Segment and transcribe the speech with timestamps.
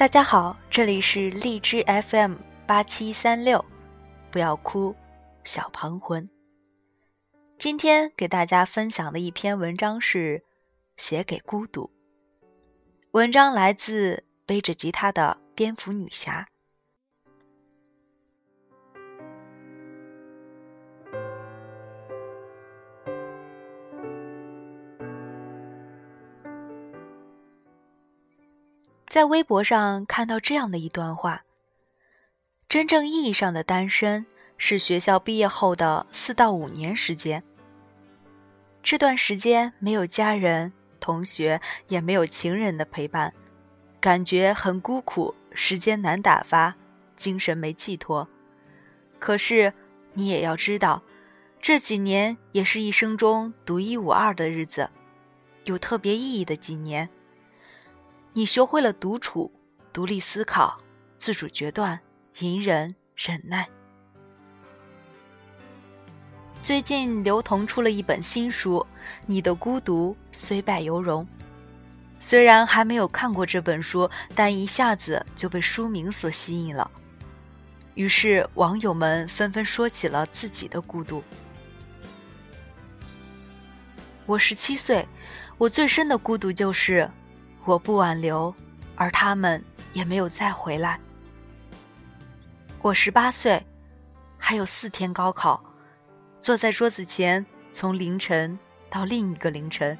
[0.00, 2.36] 大家好，这里是荔枝 FM
[2.66, 3.62] 八七三六，
[4.30, 4.96] 不要哭，
[5.44, 6.26] 小旁魂。
[7.58, 10.42] 今天给大家分享的一篇文章是
[10.96, 11.90] 写给孤独。
[13.10, 16.48] 文章来自背着吉他的蝙蝠女侠。
[29.10, 31.42] 在微博上看到这样的一段话：
[32.68, 34.24] 真正意义上的单身
[34.56, 37.42] 是学校毕业后的四到五年时间。
[38.84, 43.34] 这段时间没有家人、同学，也没有情人的陪伴，
[44.00, 46.76] 感觉很孤苦，时间难打发，
[47.16, 48.28] 精神没寄托。
[49.18, 49.74] 可是
[50.14, 51.02] 你也要知道，
[51.60, 54.88] 这几年也是一生中独一无二的日子，
[55.64, 57.10] 有特别意义的几年。
[58.32, 59.52] 你学会了独处、
[59.92, 60.80] 独立思考、
[61.18, 61.98] 自主决断、
[62.38, 63.68] 隐忍、忍耐。
[66.62, 68.78] 最近，刘同出了一本新书
[69.26, 71.24] 《你的孤独虽败犹荣》。
[72.20, 76.88] 虽然还没有看过这本书，但一下子就被书名所吸引了。
[77.94, 81.24] 于是，网友们纷纷说起了自己的孤独。
[84.24, 85.04] 我十七岁，
[85.58, 87.10] 我最深的孤独就是。
[87.64, 88.54] 我不挽留，
[88.96, 90.98] 而他们也没有再回来。
[92.82, 93.64] 我十八岁，
[94.38, 95.62] 还有四天高考，
[96.40, 99.96] 坐在桌子前，从凌晨到另一个凌晨，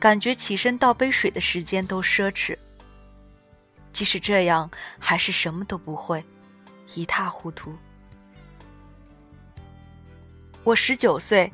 [0.00, 2.58] 感觉起身倒杯水的时间都奢侈。
[3.92, 6.22] 即使这样，还是什么都不会，
[6.94, 7.74] 一塌糊涂。
[10.64, 11.52] 我十九岁，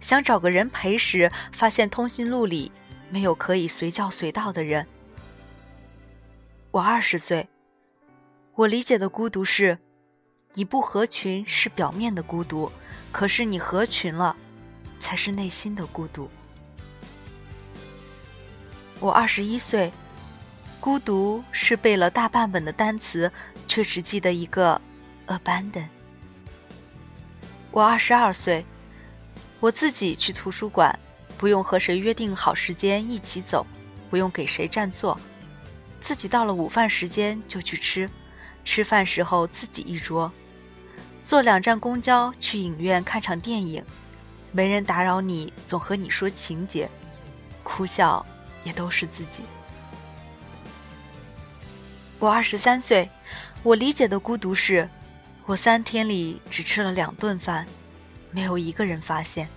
[0.00, 2.70] 想找个人陪时，发现通讯录里。
[3.12, 4.86] 没有可以随叫随到的人。
[6.70, 7.46] 我二十岁，
[8.54, 9.76] 我理解的孤独是，
[10.54, 12.72] 你不合群是表面的孤独，
[13.12, 14.34] 可是你合群了，
[14.98, 16.26] 才是内心的孤独。
[18.98, 19.92] 我二十一岁，
[20.80, 23.30] 孤独是背了大半本的单词，
[23.68, 24.80] 却只记得一个
[25.26, 25.86] abandon。
[27.70, 28.64] 我二十二岁，
[29.60, 30.98] 我自己去图书馆。
[31.42, 33.66] 不用和谁约定好时间一起走，
[34.08, 35.18] 不用给谁占座，
[36.00, 38.08] 自己到了午饭时间就去吃，
[38.64, 40.30] 吃饭时候自己一桌，
[41.20, 43.84] 坐两站公交去影院看场电影，
[44.52, 46.88] 没人打扰你，总和你说情节，
[47.64, 48.24] 哭笑
[48.62, 49.42] 也都是自己。
[52.20, 53.10] 我二十三岁，
[53.64, 54.88] 我理解的孤独是，
[55.46, 57.66] 我三天里只吃了两顿饭，
[58.30, 59.48] 没有一个人发现。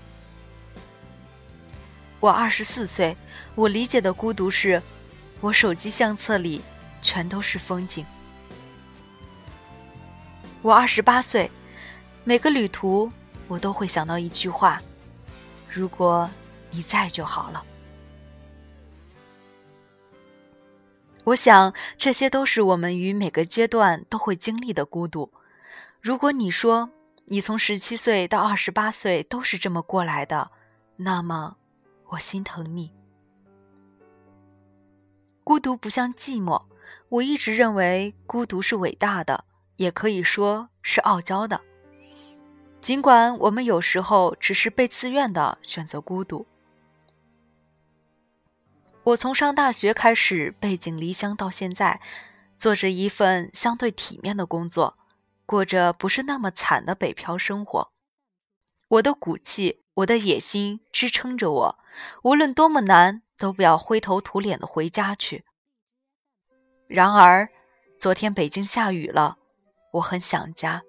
[2.25, 3.15] 我二十四岁，
[3.53, 4.81] 我理解的孤独是，
[5.41, 6.59] 我手机相册里
[6.99, 8.03] 全都是风景。
[10.63, 11.51] 我二十八岁，
[12.23, 13.11] 每个旅途
[13.47, 14.81] 我都会想到一句话：
[15.71, 16.27] 如果
[16.71, 17.63] 你在就好了。
[21.25, 25.31] 我想这些都是我们于每个阶段都会经历的孤独。
[26.01, 26.89] 如果你说
[27.25, 30.49] 你从十七岁到二十八岁都是这么过来的，
[30.95, 31.57] 那么。
[32.07, 32.91] 我心疼你，
[35.43, 36.63] 孤独不像寂寞。
[37.09, 39.45] 我一直认为孤独是伟大的，
[39.77, 41.59] 也可以说是傲娇的。
[42.79, 46.45] 尽管我们有时候只是被自愿的选择孤独。
[49.03, 51.99] 我从上大学开始背井离乡到现在，
[52.57, 54.97] 做着一份相对体面的工作，
[55.47, 57.91] 过着不是那么惨的北漂生活。
[58.87, 59.81] 我的骨气。
[59.95, 61.79] 我的野心支撑着我，
[62.21, 65.45] 无论多么难，都不要灰头土脸的回家去。
[66.87, 67.47] 然而，
[67.97, 69.37] 昨天北京下雨了，
[69.93, 70.83] 我很想家。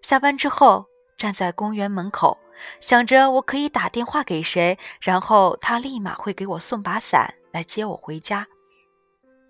[0.00, 0.86] 下班之后，
[1.18, 2.38] 站在公园门口，
[2.80, 8.46] 想着我可以打电话给谁，然后他立马会给我送把伞来接我回家。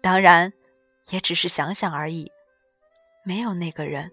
[0.03, 0.53] 当然，
[1.11, 2.33] 也只是想想而已，
[3.25, 4.11] 没有那个人。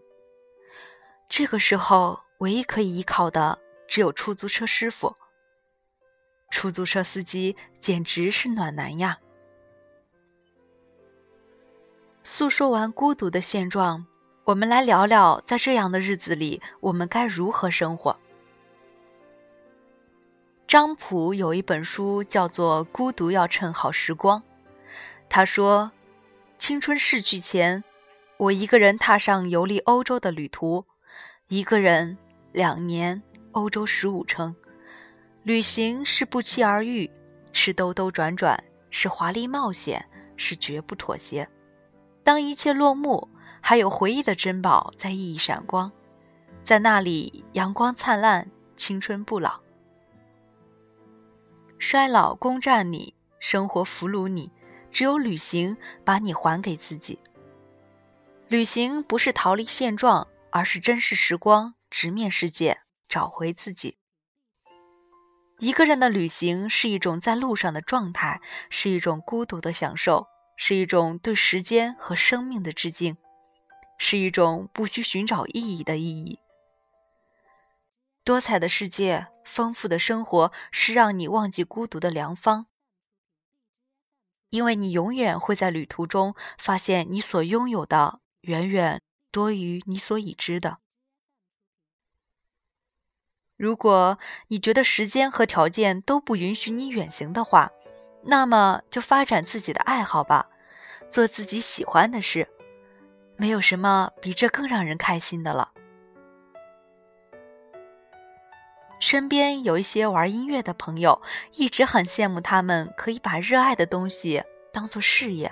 [1.28, 3.58] 这个时候，唯一可以依靠的。
[3.88, 5.16] 只有出租车师傅。
[6.50, 9.20] 出租车司机简直是暖男呀！
[12.24, 14.06] 诉说完孤独的现状，
[14.46, 18.18] 我们来聊聊，在这样的日子里，我们该如何生活。
[20.68, 24.40] 张普有一本书叫做《孤独要趁好时光》，
[25.30, 25.92] 他说
[26.58, 27.84] ：“青春逝去前，
[28.38, 30.86] 我一个人踏上游历欧洲的旅途，
[31.48, 32.18] 一个人
[32.54, 33.22] 两年。”
[33.54, 34.56] 欧洲十五城，
[35.44, 37.08] 旅行是不期而遇，
[37.52, 40.04] 是兜兜转转，是华丽冒险，
[40.38, 41.48] 是绝不妥协。
[42.24, 43.30] 当一切落幕，
[43.62, 45.92] 还有回忆的珍宝在熠熠闪光，
[46.64, 49.60] 在那里阳光灿烂，青春不老。
[51.78, 54.50] 衰老攻占你，生活俘虏你，
[54.92, 57.20] 只有旅行把你还给自己。
[58.48, 64.00] 旅行不是逃离现状，而是珍视时光，直面世界，找回自己。
[65.60, 68.42] 一个人的旅行是一种在路上的状态，
[68.72, 70.26] 是一种孤独的享受，
[70.58, 73.16] 是一种对时间和生命的致敬，
[74.00, 76.40] 是一种不需寻找意义的意义。
[78.24, 82.66] 多彩的世界，丰富的生活，是让你忘记孤独的良方。
[84.50, 89.00] 因为你永远会在旅途中发现，你所拥有的远远
[89.30, 90.80] 多于你所已知的。
[93.64, 94.20] 如果
[94.50, 97.72] 你觉得时间和条件都不允许你远行的话，
[98.22, 100.50] 那么就发展自己的爱好吧，
[101.10, 102.46] 做自己喜欢的事，
[103.38, 105.72] 没有什么比这更让人开心的了。
[109.00, 111.22] 身边有一些玩音乐的朋友，
[111.54, 114.44] 一直很羡慕他们可以把热爱的东西
[114.74, 115.50] 当做事业。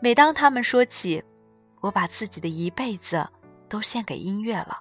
[0.00, 1.24] 每当他们说起
[1.80, 3.28] 我把自己的一辈子
[3.68, 4.78] 都献给音乐了，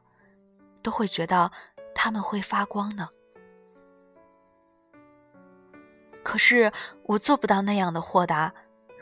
[0.84, 1.52] 都会觉得。
[2.02, 3.10] 他们会发光呢，
[6.24, 6.72] 可是
[7.04, 8.54] 我做不到那样的豁达，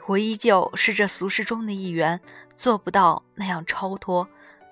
[0.08, 2.20] 我依旧是这俗世中的一员，
[2.56, 4.28] 做不到那样超脱。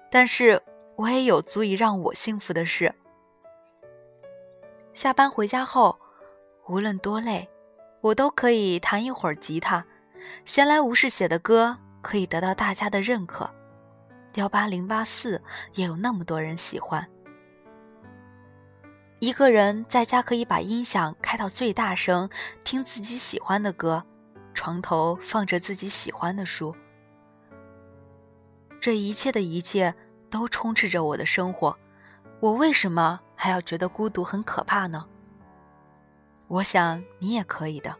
[0.10, 0.60] 但是
[0.96, 2.96] 我也有足以让我幸福的事。
[4.96, 6.00] 下班回家后，
[6.66, 7.48] 无论多累，
[8.02, 9.86] 我都可以弹一会儿吉他，
[10.46, 13.48] 闲来无事写的歌可以得到大家的认可。
[14.34, 15.40] 幺八零八四
[15.76, 17.08] 也有那么多人喜欢。
[19.20, 22.30] 一个人在家可以把音响开到最大声，
[22.64, 24.04] 听自己喜欢的歌，
[24.54, 26.76] 床头放着自己喜欢的书。
[28.82, 29.96] 这一切的一切
[30.30, 31.76] 都充斥着我的生活，
[32.42, 35.06] 我为什么还要觉得孤独很可怕呢？
[36.48, 37.96] 我想你也可以的。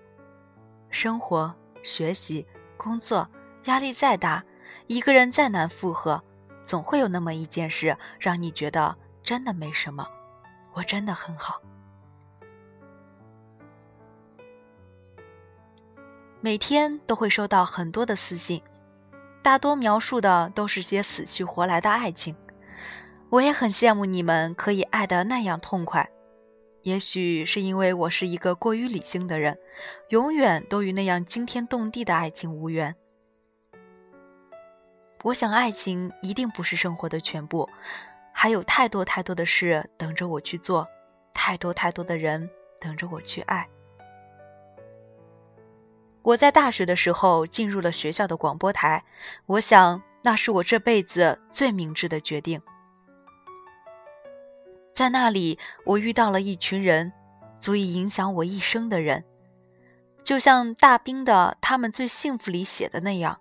[0.90, 2.46] 生活、学习、
[2.78, 3.28] 工作，
[3.64, 4.44] 压力再大，
[4.88, 6.22] 一个人再难负荷，
[6.62, 10.08] 总会有那么一件事让你觉得真的没什么。
[10.76, 11.62] 我真的很好，
[16.42, 18.62] 每天都会收到很多的私信，
[19.42, 22.36] 大多描述的都是些死去活来的爱情。
[23.30, 26.10] 我也很羡慕你们可以爱得那样痛快。
[26.84, 29.58] 也许是因为我是一个过于理性的人，
[30.10, 32.94] 永远都与那样惊天动地的爱情无缘。
[35.24, 37.70] 我想，爱情一定不是生活的全部。
[38.38, 40.86] 还有太多太多的事等着我去做，
[41.34, 42.48] 太多太多的人
[42.82, 43.68] 等着我去爱。
[46.22, 49.06] 我在大学的时候进入了学校的广播台，
[49.46, 52.62] 我想那是我这辈子最明智的决定。
[54.94, 57.14] 在那里，我遇到了一群人，
[57.58, 59.24] 足以影响我一生的人，
[60.24, 63.40] 就像大兵的《他们最幸福》里写的那样，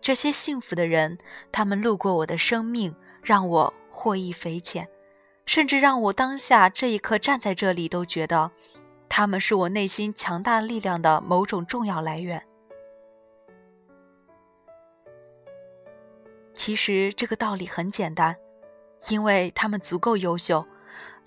[0.00, 1.18] 这些幸福的人，
[1.50, 3.74] 他们路过我的生命，让我。
[3.90, 4.88] 获益匪浅，
[5.44, 8.50] 甚至让我当下这一刻站在这里都觉得，
[9.08, 12.46] 他们是我内心强大力量的某种重要来源。
[16.54, 18.36] 其实这个道理很简单，
[19.08, 20.66] 因为他们足够优秀，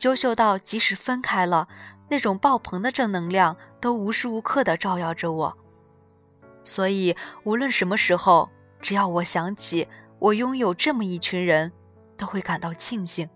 [0.01, 1.67] 优秀到即使分开了，
[2.09, 5.57] 那种爆棚的正能量都无时无刻的照耀着我。
[6.63, 9.87] 所以无论什么时候，只要我想起
[10.19, 11.71] 我拥有这么一群人。
[12.17, 13.29] 都会感到庆幸，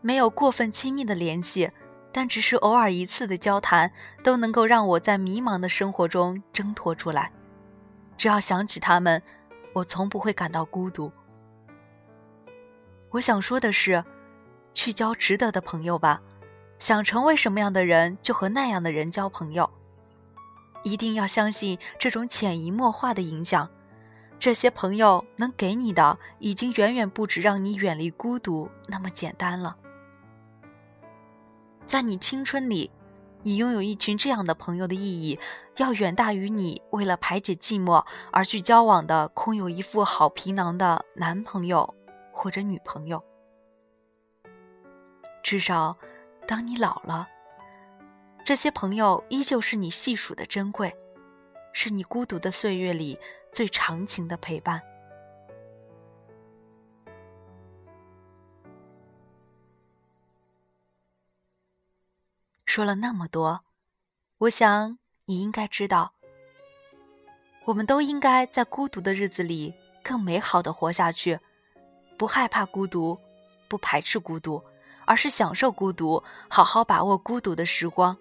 [0.00, 1.70] 没有过分亲密的联系，
[2.12, 3.92] 但只是偶尔一次的交谈，
[4.22, 7.32] 都能够让我在迷茫的生活中挣脱出来。
[8.16, 9.22] 只要想起他们，
[9.72, 11.12] 我从不会感到孤独。
[13.10, 14.04] 我想说的是，
[14.74, 16.20] 去交值得的朋友吧。
[16.78, 19.68] 想成为什么样的人，就和那样的人交朋友。
[20.84, 23.68] 一定要相信这种潜移默化的影响。
[24.38, 29.76] 这些朋友能给你的，已经远远不止让你远离孤独那么简单了。
[31.86, 32.90] 在你青春里，
[33.42, 35.40] 你拥有一群这样的朋友的意义，
[35.76, 41.94] 要远大于你为了排解寂寞而去交往的空有一副好皮囊的男朋友
[42.30, 43.24] 或者女朋友。
[45.42, 45.96] 至少，
[46.46, 47.26] 当你老了，
[48.44, 50.94] 这些朋友依旧是你细数的珍贵。
[51.72, 53.18] 是你孤独的岁月里
[53.52, 54.82] 最长情的陪伴。
[62.64, 63.64] 说了那么多，
[64.38, 66.12] 我想你应该知道，
[67.64, 69.74] 我们都应该在孤独的日子里
[70.04, 71.40] 更美好的活下去，
[72.16, 73.18] 不害怕孤独，
[73.68, 74.62] 不排斥孤独，
[75.06, 78.16] 而是享受孤独，好好把握孤独的时光。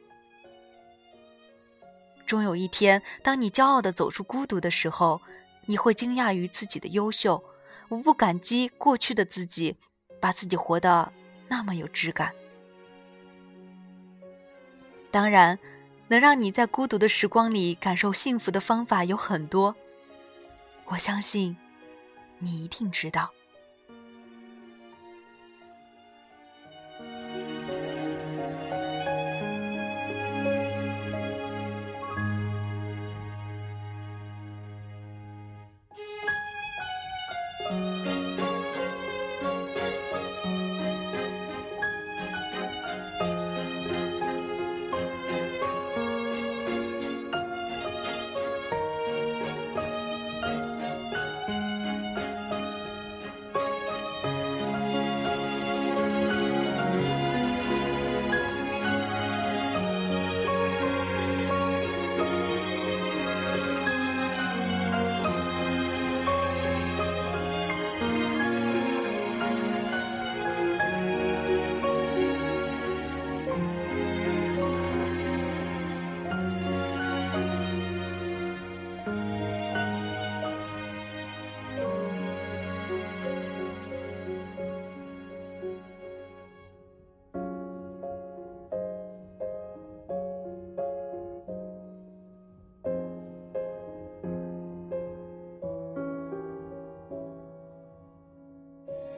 [2.28, 5.20] 终有一天，当你骄傲的走出孤独的时候，
[5.66, 7.44] 你会惊讶于自己的优秀，
[7.90, 9.78] 无不感激过去的自己，
[10.20, 11.12] 把自己活得
[11.48, 12.32] 那么有质感。
[15.10, 15.58] 当然。
[16.10, 19.76] 能让你在孤独的时光里感受幸福的方法有很多，
[20.86, 21.58] 我相信
[22.40, 23.30] 你一定知道。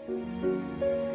[0.09, 1.08] Música